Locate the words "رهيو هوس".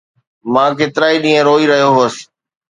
1.71-2.15